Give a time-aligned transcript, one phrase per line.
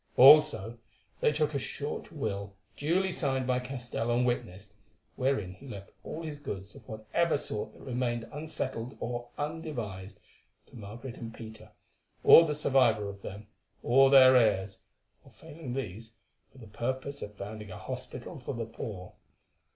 [0.17, 0.79] Also,
[1.19, 4.73] they took a short will duly signed by Castell and witnessed,
[5.15, 10.17] wherein he left all his goods of whatever sort that remained unsettled or undevised,
[10.65, 11.69] to Margaret and Peter,
[12.23, 13.45] or the survivor of them,
[13.83, 14.79] or their heirs,
[15.23, 16.13] or failing these,
[16.51, 19.13] for the purpose of founding a hospital for the poor.